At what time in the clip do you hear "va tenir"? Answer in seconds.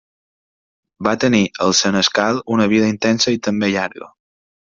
1.07-1.41